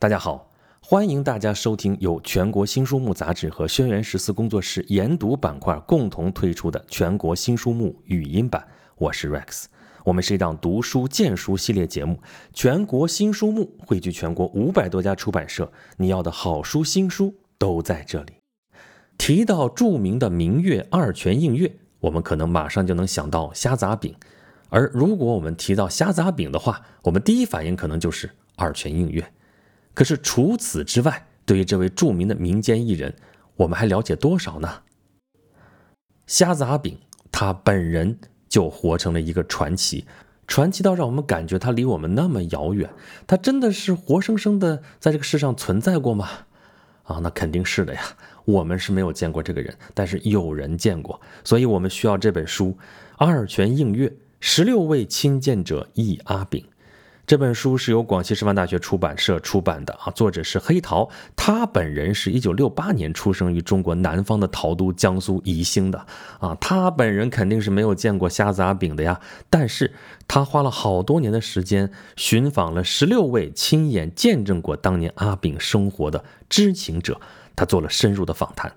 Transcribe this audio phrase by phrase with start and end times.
[0.00, 8.64] 大家好，欢迎大家收听由全国新书目杂志和轩辕十四工作室研读板块共同推出的全国新书目语音版。
[8.96, 9.64] 我是 Rex，
[10.04, 12.20] 我们是一档读书荐书系列节目。
[12.52, 18.34] 全国新书目汇聚全国五百多家出版社，你要的好书新书都在这里。
[19.18, 24.14] 提到著名的明月二泉映月，我们可能马上就能想到虾杂饼。
[24.68, 29.32] 而如果我们提到虾杂饼的话，我们第一反应可能就是二泉映月。
[29.98, 33.12] 可是除此之外，对于这位著名的民间艺人，
[33.56, 34.82] 我们还了解多少呢？
[36.24, 36.96] 瞎子阿炳
[37.32, 38.16] 他本人
[38.48, 40.06] 就活成了一个传奇，
[40.46, 42.88] 传奇到让我们感觉他离我们那么遥远。
[43.26, 46.28] 他真的是活生生的在这个世上存在过吗？
[47.02, 48.00] 啊，那肯定是的呀。
[48.44, 52.66] 我们是没有见过这个人，但是有人见过，所以我们需要这本书
[53.16, 54.08] 《二泉映月》。
[54.38, 56.64] 十六位亲见者忆阿炳，
[57.28, 66.06] 这本书是由广西师范大学出版社出版的啊，作者是黑桃，他本人是一九六八年出生于中国南方的陶都江苏宜兴的
[66.40, 69.20] 啊，他本人肯定是没有见过虾子阿炳的呀，
[69.50, 69.92] 但是
[70.26, 77.20] 他花了好多年的时间寻访了十六位亲眼见证过当年阿炳生活的知情者，
[77.54, 78.72] 他做了深入的访谈。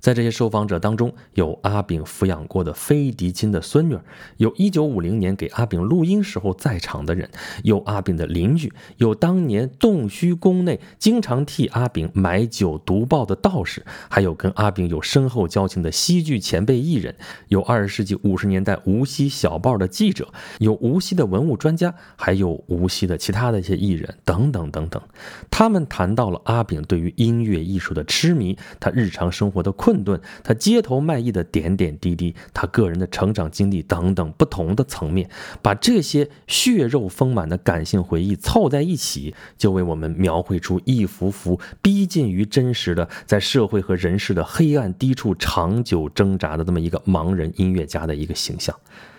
[0.00, 3.98] 在这些受访者当中，有阿炳抚养过的飞嫡亲的孙女，
[4.36, 7.28] 有一九五零年给阿炳录音时候在场的人，
[7.64, 17.16] 有阿炳的邻居，有当年洞虚宫内经常替阿炳买酒读报的道士，还有跟阿炳有深厚交情的戏剧前辈艺人，
[17.48, 25.02] 有二十世纪五十年代无锡小报的记者，有无锡的文物专家，还有无锡的其他的一些艺人等等等等。
[25.50, 29.72] 他们谈到了阿炳对于音乐艺术的痴迷，他日常生活的。
[29.86, 35.30] 困顿，他街头卖艺的点点滴滴，他个人的成长经历等等不同的层面，
[35.62, 48.74] 把这些血肉丰满的感性回忆凑在一起，就为我们描绘出一幅幅逼近于真实的，在社会和人世的黑暗低处长久挣扎的这么一个盲人音乐家的一个形象。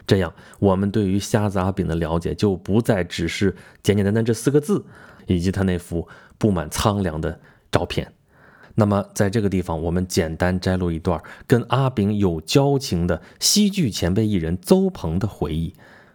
[0.05, 4.83] 这样，我们对于瞎子阿炳的了解就不再只是简简单单这四个字，
[5.27, 6.05] 以及他那幅
[6.37, 7.39] 布满苍凉的
[7.71, 8.11] 照片。
[8.79, 15.73] 那么，在这个地方，我们简单摘录一段跟阿炳有交情的戏剧前辈艺人邹鹏的回忆。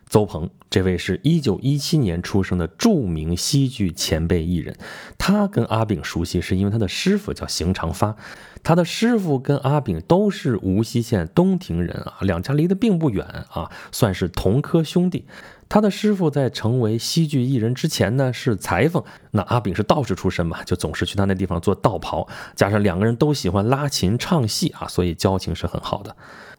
[0.08, 4.76] 邹鹏，这位是一九一七年出生的著名戏剧前辈艺人，
[5.18, 8.14] 他跟阿炳熟悉，是因为他的师傅叫邢长发，
[8.62, 15.24] 他的师傅跟阿炳都是无锡县东亭人啊，两家离得并不远啊，算是同科兄弟。
[15.72, 22.28] 他的师傅在成为戏剧艺人之前呢是裁缝，那阿炳是道士出身嘛，就总是去他那地方做道袍。
[22.54, 26.14] 加上两个人都喜欢拉琴唱戏啊，所以交情是很好的。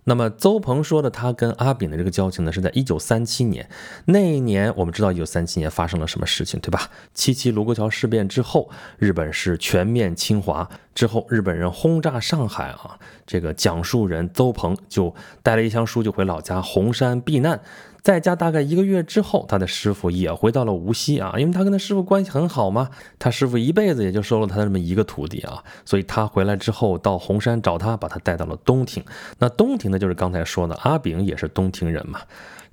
[0.05, 3.69] 那么邹鹏说的他跟阿炳的这个交情呢，是在一九三七年
[4.05, 6.89] 那一年，我们知道一九三七年发生了什么事情，对吧？
[7.13, 17.59] 七七卢沟桥事变之后，日本是全面侵华之后，日本人轰炸上海啊，这个讲述人邹鹏就带了一箱书就回老家红山避难。
[18.01, 22.89] 在家大概一个月之后，他的师傅也回到了无锡啊，因为他跟他师傅关系很好嘛。
[23.17, 29.01] 他师傅一辈子也就收了他这么一个徒弟啊，所以他回来之后到红山找他，把他带到了东亭。
[29.39, 32.19] 那东亭呢，就是刚才说的阿炳也是东亭人嘛。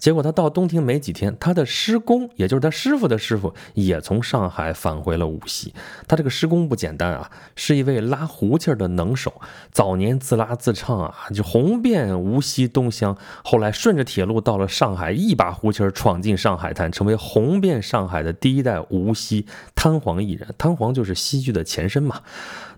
[0.00, 5.72] 结果他到东亭没几天，他的师公，也就是他师傅的师傅，也从上海返回了无锡。
[6.08, 9.40] 他这个师公不简单啊，是一位拉胡琴的能手，
[9.70, 13.16] 早年自拉自唱啊，就红遍无锡东乡。
[13.44, 19.44] 后来顺着铁路到了上海，一把胡琴闯进上海滩，成为红遍上海的第一代无锡
[19.74, 20.48] 滩簧艺人。
[20.56, 22.22] 滩簧就是戏剧的前身嘛。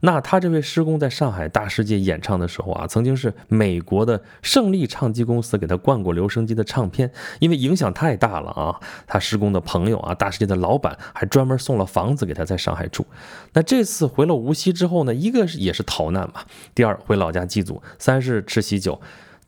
[0.01, 7.12] 那他这位师公在上海大世界演唱的时候啊，曾经是美国的胜利唱机公司给他灌过留声机的唱片。
[7.41, 13.07] 因为影响太大了啊，他施工的朋友啊，大世界的老板还专门送了房子给他在上海住。
[13.53, 16.43] 那这次回了无锡之后呢，一个是也是逃难嘛，
[16.75, 19.01] 第二回老家祭祖，三是吃喜酒。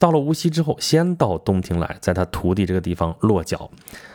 [0.05, 3.71] 到了无锡之后，先到东亭来，在他徒弟这个地方落脚。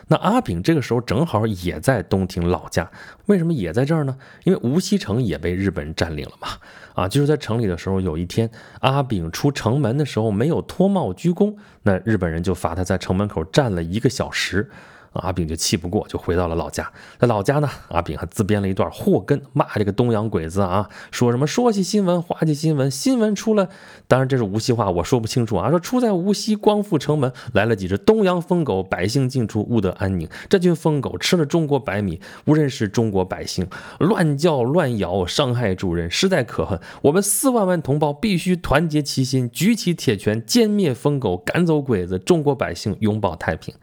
[0.06, 2.88] 那阿炳这个时候正好也在东亭老家，
[3.26, 4.16] 为什么也在这儿呢？
[4.44, 6.46] 因为无锡城也被日本人占领了嘛。
[6.94, 8.48] 啊，就是在城里的时候，有一天
[8.82, 14.70] 阿炳出城门的时候没有脱帽鞠躬，那日本人就罚他在城门口站了一个小时。
[15.12, 16.90] 阿炳就气不过，就回到了老家。
[17.18, 23.68] 在老家呢，阿炳还自编了一段祸根，骂这个东洋鬼子啊，说什么说起新闻，话起新闻，新闻出了，
[24.06, 25.68] 当然这是无锡话，我说不清楚啊。
[25.70, 30.28] 说出在无锡光复城门来了几只东洋疯狗，百姓进出勿得安宁。
[30.48, 33.66] 这群疯狗吃了中国白米，无认识中国百姓，
[33.98, 36.78] 乱叫乱咬，伤害主人，实在可恨。
[37.02, 43.74] 我们四万万同胞必须团结齐心，举起铁拳，歼灭疯狗，赶走鬼子，中国百姓永保太平。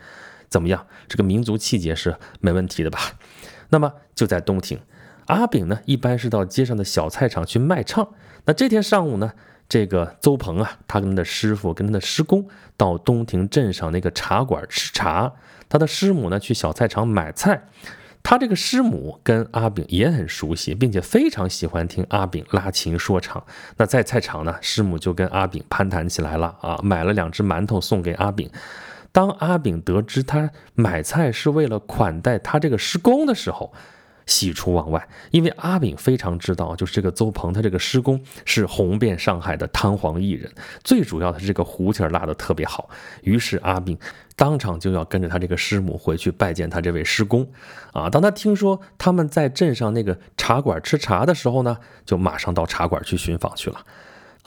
[0.50, 0.86] 怎么样？
[1.08, 3.00] 这个民族气节是没问题的吧？
[3.70, 4.80] 那么就在东亭，
[5.26, 8.08] 阿炳呢，一般是到街上的小菜场去卖唱。
[8.46, 9.34] 那这天上午呢，
[9.68, 12.48] 这个邹鹏啊，他跟他的师傅跟他的师公
[12.78, 15.34] 到东亭镇上那个茶馆吃茶，
[15.68, 17.68] 他的师母呢去小菜场买菜。
[18.24, 23.42] 他这个师母跟阿炳也很熟悉，并且非常喜欢听阿炳拉琴说唱。
[23.78, 28.50] 那在菜场呢，师母就跟阿炳攀谈起来了啊，买了两只馒头送给阿炳。
[29.12, 33.74] 当阿炳得知他买菜是为了款待他这个师公的时候，
[34.26, 40.52] 喜出望外，因为阿炳非常知道，就是这个邹鹏他这个师公是红遍上海的汤黄艺人，
[40.84, 42.90] 最主要的是这个胡琴拉的特别好。
[43.24, 43.98] 于是阿炳
[44.36, 47.48] 当场就要跟着他这个师母回去拜见他这位师公。
[47.94, 53.82] 啊，当他听说他们在镇上那个茶馆吃茶的时候呢，就马上到茶馆去寻访去了。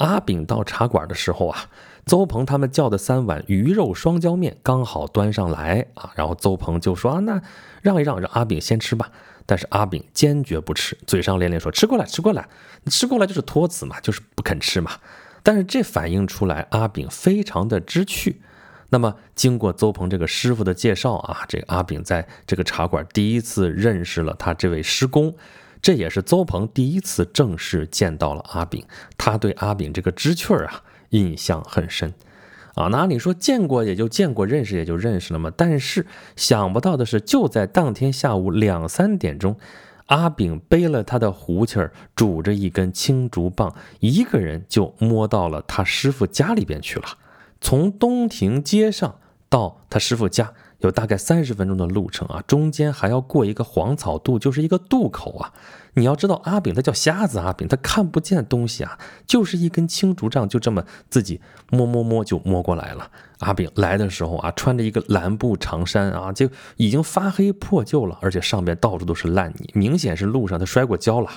[0.00, 1.66] 阿炳到茶馆的时候啊，
[2.04, 7.40] 邹鹏他们叫的三碗鱼肉双椒面刚好端上来啊，然后邹鹏就说，那
[7.82, 9.10] 让一让，让阿炳先吃吧。
[9.46, 12.48] 但是阿炳坚决不吃，嘴上连连说吃过来，吃过来，
[12.86, 14.92] 吃过来就是托辞嘛，就是不肯吃嘛。
[15.42, 18.40] 但是这反映出来阿炳非常的知趣。
[18.90, 25.34] 那么经过邹鹏这个师傅的介绍啊，这个阿炳在这个茶馆第一次认识了他这位师公，
[25.82, 28.84] 这也是邹鹏第一次正式见到了阿炳，
[29.16, 32.12] 他对阿炳这个知趣儿啊印象很深。
[32.74, 35.52] 啊，那你说见过也就见过，认识也就认识了嘛。
[35.56, 36.06] 但是
[36.36, 39.56] 想不到的是，就在当天下午两三点钟，
[40.06, 47.06] 阿炳背了他的胡琴儿，拄着一根青竹棒，一个人就摸到了他师傅家里边去了。
[47.60, 49.16] 从东亭街上
[49.48, 50.52] 到他师傅家。
[50.80, 55.52] 有大概三十分钟的路程啊，中间还要过一个黄草渡，就是一个渡口啊。
[55.94, 61.40] 你要知道，阿炳他叫瞎子，阿炳他看不见东西啊，就是一根青竹杖，就这么自己
[61.70, 63.10] 摸摸摸就摸过来了。
[63.40, 71.28] 阿炳来的时候啊，穿着一个蓝布长衫啊，就已经发黑破旧了，而且上面到处都是烂泥，明显是路上他摔过跤了。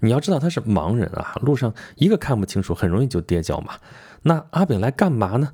[0.00, 3.74] 你要知道他是盲人啊，路上一个看不清楚，很容易就跌跤嘛。
[4.22, 5.52] 那阿炳来干嘛呢？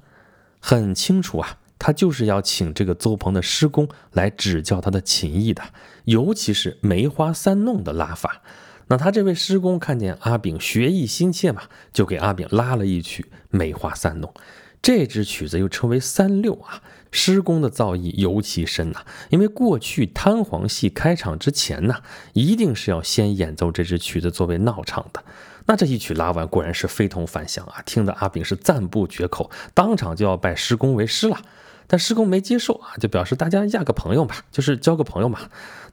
[0.60, 1.58] 很清楚啊。
[1.78, 5.62] 他就是要请这个邹鹏的师公来指教他的琴艺的，
[6.04, 8.42] 尤其是梅花三弄的拉法。
[8.88, 11.62] 那他这位师公看见阿炳学艺心切嘛，
[11.92, 14.32] 就给阿炳拉了一曲梅花三弄。
[14.80, 16.82] 这支曲子又称为三六啊。
[17.12, 19.00] 师公的造诣尤其深呐，
[19.30, 22.02] 因为过去滩簧戏开场之前呢，
[22.34, 25.22] 一定是要先演奏这支曲子作为闹场的。
[25.66, 31.40] 那这一曲拉完，果然是非同凡响啊，听得阿炳是赞不绝口，当场就要拜师公为师了。
[31.86, 35.40] 但师公没接受啊，就表示大家压个朋友吧，就是交个朋友嘛。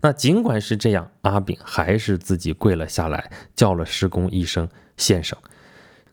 [0.02, 4.68] 那尽管是这样，阿炳还是自己跪了下来，叫了师公一声
[4.98, 5.38] 先生。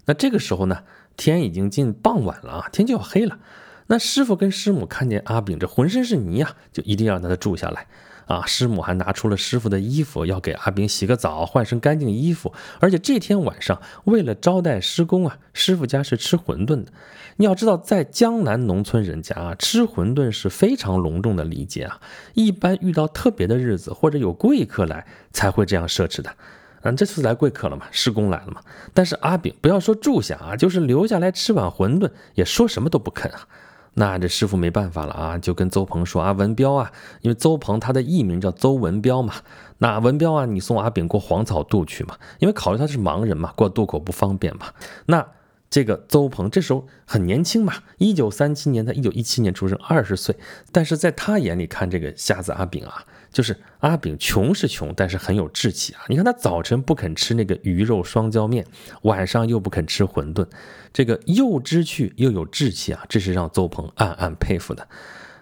[0.04, 0.82] 那这个时候呢，
[1.16, 3.38] 天已经近傍晚了啊，天就要黑了。
[3.86, 7.86] 那师傅跟师母看见阿炳这浑身是泥啊，就一定要让他住下来。
[8.30, 12.54] 啊，师母还拿出了师傅的衣服，要给阿炳洗个澡，换身干净衣服。
[12.78, 16.92] 而且这天晚上，为了招待师公啊，师傅家是吃馄饨的。
[17.38, 22.00] 你要知道，在江南农村人家啊，吃馄饨是非常隆重的礼节啊。
[22.34, 26.32] 一般遇到特别的日子或者有贵客来，才会这样设置的。
[26.82, 28.60] 嗯，这次来贵客了嘛，师公来了嘛。
[28.94, 33.48] 但是阿炳不要说住下啊，就是留下来吃碗馄饨，也说什么都不肯啊。
[33.94, 36.92] 那这师傅没办法了啊，就跟邹鹏说啊，文彪啊，
[37.22, 39.34] 因为邹鹏他的艺名叫邹文彪嘛，
[39.78, 44.66] 那文彪啊，你送阿炳过黄草渡去嘛，因为考虑他是盲人嘛，过渡口不方便嘛。
[45.06, 45.26] 那
[45.68, 50.37] 这个邹鹏这时候很年轻嘛，一九三七年，他一九一七年出生，二十岁，
[50.73, 53.04] 但是在他眼里看这个瞎子阿炳啊。
[53.32, 56.02] 就是阿炳穷是穷，但是很有志气啊！
[56.08, 58.66] 你看他早晨不肯吃那个鱼肉双椒面，
[59.02, 60.46] 晚上又不肯吃馄饨，
[60.92, 63.04] 这个又知趣又有志气啊！
[63.08, 64.87] 这是让邹鹏暗暗佩服的。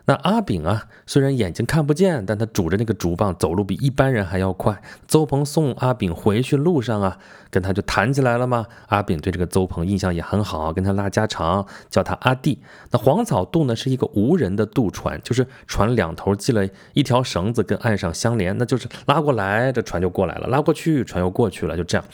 [0.08, 4.80] 那阿炳啊，虽然眼睛看不见，但他拄着那个竹棒，走路比一般人还要快。
[5.06, 7.18] 邹鹏送阿炳回去路上啊，
[7.50, 8.64] 跟他就谈起来了嘛。
[8.86, 12.58] 阿炳对这个邹鹏印象也很好，跟他拉家常，叫他阿弟。
[12.90, 21.76] 那黄草渡呢，是一个无人的渡船，就是船两头系了一条绳子，跟岸上相连，那就是拉过来，这船就过来了；拉过去，船又过去了。
[21.76, 22.04] 就这样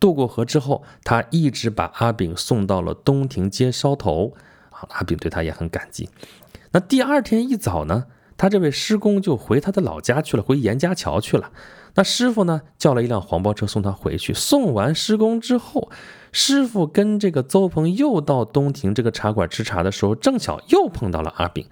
[0.00, 4.32] 渡过河之后，他一直把阿炳送到了东亭街梢头。
[4.88, 6.10] 阿炳对他也很感激。
[6.74, 11.52] 那第二天一早呢，他这位师公就回他的老家去了，回严家桥去了。
[11.94, 14.34] 那师傅呢，叫了一辆黄包车送他回去。
[14.34, 15.88] 送完师公之后，
[16.32, 21.64] 师傅跟这个邹鹏又到东亭这个茶馆吃茶的时候，正巧又碰到了阿炳。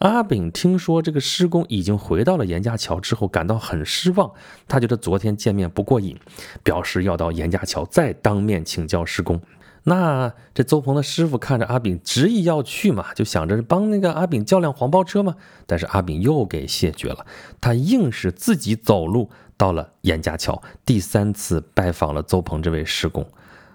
[0.00, 4.28] 阿炳听说这个师公已经回到了严家桥之后，感到很失望。
[4.66, 6.18] 他觉得昨天见面不过瘾，
[6.64, 9.40] 表示要到严家桥再当面请教师公。
[9.84, 15.36] 那这邹鹏的师傅看着阿炳执意要去嘛，就想着帮那个阿炳叫辆黄包车嘛。
[15.66, 17.24] 但是阿炳又给谢绝了，
[17.60, 23.26] 他硬是自己走路到了严家桥，第三次拜访了邹鹏这位师公。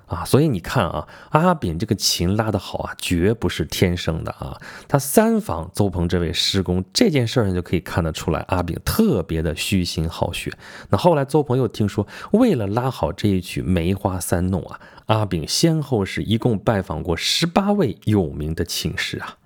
[0.05, 4.55] 啊，所以你看啊，阿炳这个琴拉得好啊，绝不是天生的啊。
[4.88, 10.51] 他三访邹鹏这位师公这件事儿上就可以看得出来，阿炳特别的虚心好学。
[10.89, 19.38] 那后来邹鹏又听说，为了拉好这一曲梅花三弄啊，阿炳先后是一共拜访过十八位有名的琴师啊。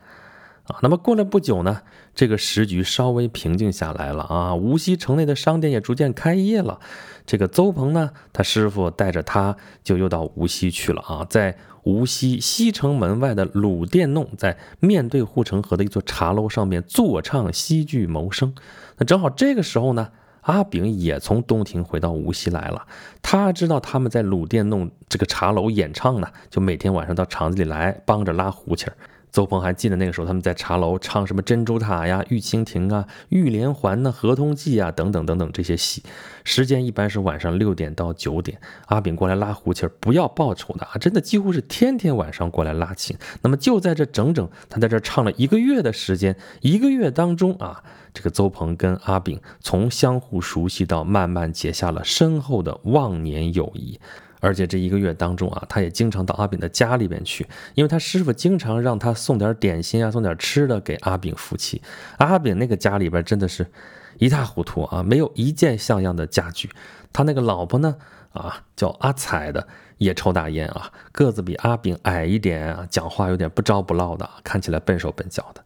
[0.63, 1.81] 啊，那么过了不久呢，
[2.13, 6.81] 这个时局稍微平静下来了啊，无锡城内的商店也逐渐开业了。
[7.25, 18.53] 这个邹鹏呢，他师傅带着他就又到无锡去了啊，在无锡西城门外的鲁店弄，在面对护城河的一座茶楼上面坐唱戏剧谋生。
[18.97, 20.11] 那正好这个时候呢，
[20.47, 22.87] 阿炳也从东亭回到无锡来了。
[23.21, 28.95] 他知道他们在鲁店弄这个茶楼演唱呢，就每天晚上到厂子里来帮着拉胡琴儿。
[29.31, 36.01] 邹鹏还记得那个时候，他们在茶楼唱什么《珍珠塔》呀、《玉蜻蜓》啊、《玉连环》呢、《合同记》啊等等等等这些戏。
[36.43, 43.15] 时间一般是晚上六点到九点，阿炳过来拉胡琴，不要报酬的啊，真的几乎是天天晚上过来拉琴。
[43.41, 53.99] 那么就在这整整他在这唱了一个月的时间，一个月当中啊，这个邹鹏跟阿炳从相互熟悉到慢慢结下了深厚的忘年友谊。
[54.39, 61.81] 而且这一个月当中啊，他也经常到阿炳的家里边去，因为他师傅经常让他送点点心啊，送点吃的给阿炳夫妻。
[62.17, 63.67] 阿炳那个家里边真的是
[64.17, 66.69] 一塌糊涂啊，没有一件像样的家具。
[67.11, 67.95] 他那个老婆呢，
[68.33, 69.67] 啊，叫阿彩的，
[69.97, 75.63] 也抽大烟啊，个子比阿炳矮一点啊，讲话有点不着不落的，看起来笨手笨脚的。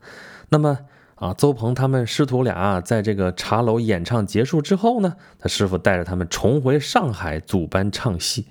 [0.50, 0.78] 那么。
[1.22, 8.48] 啊，邹鹏他们师徒俩在这个茶楼演唱结束之后呢，他师傅带着他们重回上海组班唱戏。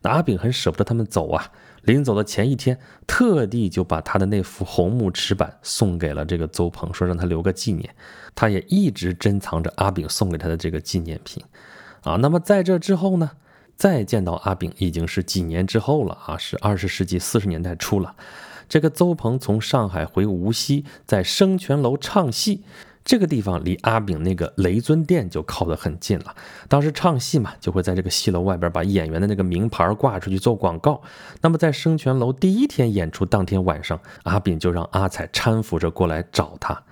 [0.00, 1.52] 那阿炳很舍不得他们走啊，
[1.82, 7.94] 临走的前一天，特地就把他的那副红木尺板送给了这个邹鹏，说让他留个纪念。
[8.34, 11.44] 他也一直珍藏着阿炳送给他的这个纪念品。
[12.04, 13.32] 啊，那么在这之后呢，
[13.76, 18.14] 再见到阿炳已经是几年之后了啊，是二十世纪四十年代初了。
[18.68, 22.62] 这个邹鹏从上海回无锡，在生泉楼唱戏，
[23.04, 26.34] 这个地方离阿炳那个雷尊店就靠得很近了。
[26.68, 31.02] 当时唱戏嘛，就会在这个戏楼外边把演员的那个名牌挂出去做广告。
[31.42, 36.82] 那么在生泉楼第一天演出当天晚上，阿炳就让阿彩搀扶着过来找他。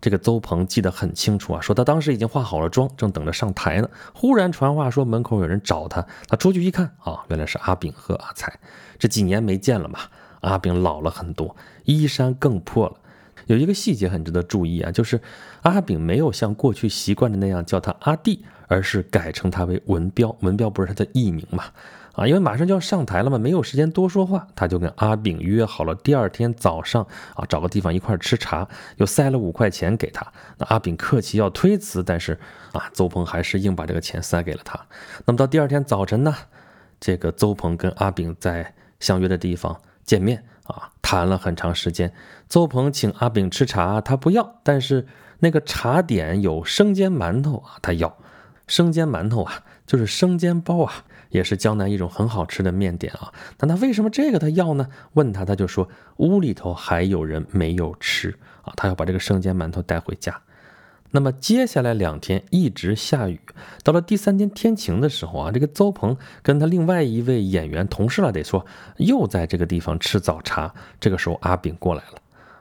[0.00, 3.88] 这个邹鹏记得很清楚啊，说他当时已经化好了妆，正等着上台呢。
[4.12, 8.58] 忽然传话说门口有人找他，他出去一看啊，原来是阿炳和阿彩。
[8.98, 10.00] 这几年没见了嘛。
[10.42, 12.96] 阿炳老了很多，衣衫更破了。
[13.46, 15.20] 有一个细节很值得注意啊，就是
[15.62, 20.36] 阿炳没有像过去习惯的那样叫他阿弟，而是改称他为文彪。
[20.42, 21.64] 文彪不是他的艺名嘛？
[22.12, 28.68] 啊，因为马上就要上台了嘛，没有时间多说话，他就跟阿炳约好了第二天早上啊，找个地方一块吃茶，
[28.98, 30.24] 又塞了五块钱给他。
[30.58, 32.38] 那阿炳客气要推辞，但是
[32.72, 34.78] 啊，邹鹏还是硬把这个钱塞给了他。
[35.24, 36.32] 那么到第二天早晨呢，
[37.00, 39.80] 这个邹鹏跟阿炳在相约的地方。
[40.04, 42.12] 见面啊，谈了很长时间。
[42.48, 45.06] 邹鹏请阿炳吃茶，他不要；但是
[45.38, 48.16] 那个茶点有生煎馒头啊，他要。
[48.68, 53.32] 生煎馒头啊，就是生煎包啊，也是江南一种很好吃的面点啊。
[53.58, 54.88] 那他为什么这个他要呢？
[55.14, 60.40] 问他，他就说屋里头还有人没有吃啊，他要把这个生煎馒头带回家。
[61.14, 63.38] 那么接下来两天一直下雨，
[63.84, 68.64] 到了第三天天晴的时候啊，这个邹鹏跟他另外一位演员同事了，得说
[68.96, 70.74] 又在这个地方吃早茶。
[70.98, 72.18] 这个时候阿炳过来了，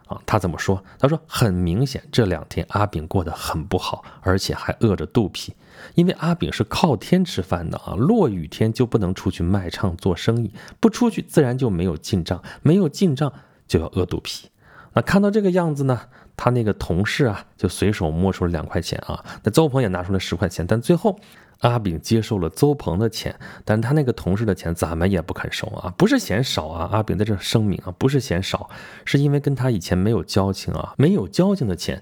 [0.07, 0.83] 啊，他怎么说？
[0.99, 5.53] 他说很明显这两天阿炳过得很不好，而且还饿着肚皮，
[5.95, 13.31] 因为阿炳是靠天吃饭的啊，落雨天就不能出去卖唱做生意，不出去自然就没有进账，没有进账
[13.65, 14.50] 就要饿肚皮。
[14.93, 16.01] 那看到这个样子呢？
[16.37, 19.23] 他那个同事啊，就随手摸出了两块钱啊。
[19.43, 21.19] 那邹鹏也拿出了十块钱，但最后
[21.59, 26.89] 阿炳接受了邹鹏的钱，但他那个同事的钱怎么也不肯收啊，不是嫌少啊。
[26.91, 28.71] 阿炳在这声明啊，不是嫌少，
[29.05, 32.01] 是因为跟他以前没有交情啊，没有交情的钱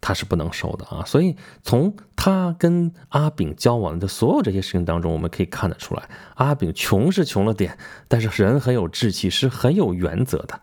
[0.00, 1.02] 他是不能收的啊。
[1.04, 10.60] 所以从他跟阿炳交往的所有这些事情当中，我们可以看得出来，阿炳穷是穷了点，但是人很有志气，是很有原则的。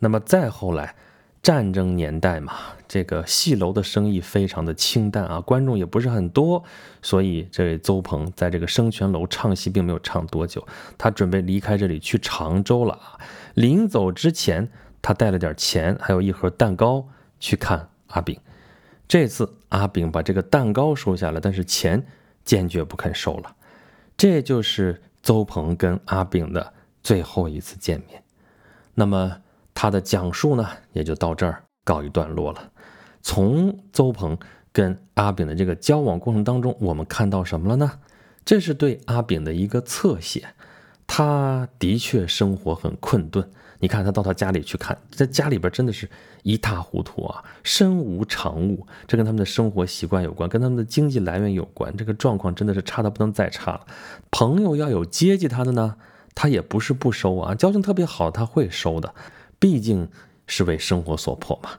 [0.00, 0.94] 那么再后来。
[1.46, 2.54] 战争年代嘛，
[2.88, 6.64] 这个戏楼的生意非常的清淡啊，观众也不是很多，
[7.02, 10.66] 所以这位邹鹏在这个生泉楼唱戏并没有唱多久，
[10.98, 13.20] 他准备离开这里去常州了啊。
[13.54, 14.68] 临走之前，
[15.00, 17.06] 他带了点钱，还有一盒蛋糕
[17.38, 18.36] 去看阿炳。
[19.06, 22.04] 这次阿炳把这个蛋糕收下了，但是钱
[22.44, 23.54] 坚决不肯收了。
[24.16, 26.74] 这就是邹鹏跟阿炳的
[27.04, 28.24] 最后一次见面。
[28.94, 29.42] 那么。
[29.76, 32.72] 他的讲述呢，也就到这儿告一段落了。
[33.20, 34.38] 从邹鹏
[34.72, 37.98] 跟阿炳的这个交往过程当中，我们看到什么了呢？
[38.44, 40.48] 这是对阿炳的一个侧写，
[41.06, 43.50] 他的确生活很困顿。
[43.78, 46.08] 你看他到他家里去看，在家里边真的是
[46.42, 48.86] 一塌糊涂啊，身无长物。
[49.06, 51.94] 这跟他们的生活习惯有关，跟他们的经济来源有关。
[51.94, 53.86] 这个状况真的是差的不能再差了。
[54.30, 55.96] 朋友要有接济他的呢，
[56.34, 59.14] 他也不是不收啊，交情特别好，他会收的，
[59.58, 60.08] 毕竟
[60.46, 61.70] 是为生活所迫嘛。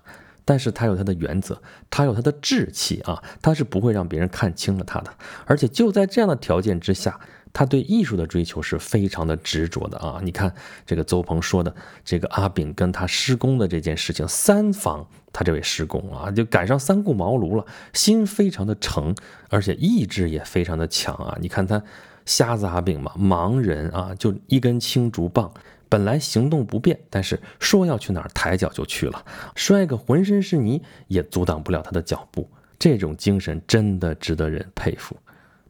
[0.46, 5.14] 但是他有他的原则，他有他的志气啊，他是不会让别人看清了他的。
[5.46, 7.20] 而且就在这样的条件之下。
[7.54, 10.20] 他对艺术的追求是非常的执着的啊！
[10.22, 10.54] 你看
[10.86, 11.74] 这个邹鹏说的
[12.06, 19.16] 这个阿炳跟他施工的这件事情，三房他这位施工啊，就赶上三顾茅庐了，心非常的诚，
[19.50, 21.36] 而且意志也非常的强啊！
[21.42, 21.82] 你看他
[22.28, 25.52] 瞎子阿炳嘛，盲人啊，就一根青竹棒，
[25.90, 35.18] 本来行动不便，但是说要去哪儿，抬脚就去了，摔个浑身是泥也阻挡不了他的脚步，这种精神真的值得人佩服。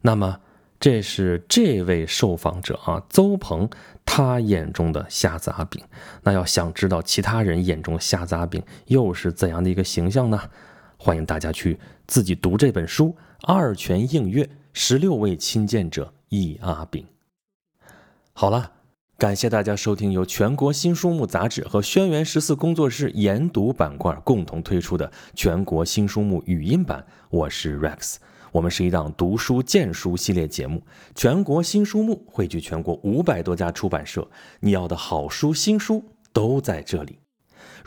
[0.02, 0.38] 那么。
[0.80, 3.68] 这是这位受访者啊，邹鹏，
[4.06, 5.82] 他眼中的瞎子阿炳。
[6.22, 10.40] 那要想知道其他人眼中瞎子阿炳又是怎样的一个形象呢？
[10.96, 13.06] 欢迎大家去自己读这本书
[13.42, 17.04] 《二泉映月：十六位亲见者易阿炳》。
[18.32, 18.72] 好了，
[19.16, 27.04] 感谢大家收听由全国新书目杂志和轩辕十四工作室研读板块共同推出的全国新书目语音版。
[27.30, 28.16] 我是 Rex。
[28.50, 30.82] 我们是一档读书荐书系列节目，
[31.14, 34.26] 全国新书目汇聚全国五百多家出版社，
[34.60, 37.18] 你要的好书新书都在这里。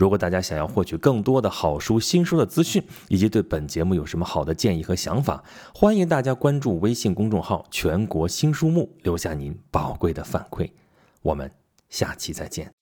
[0.01, 5.43] 如果大家想要获取更多的好书新书的资讯，以及对本节目有什么好的建议和想法，
[5.75, 10.71] 欢迎大家关注微信公众号“全国新书目”，留下您宝贵的反馈。
[11.21, 11.51] 我们
[11.89, 12.80] 下期再见。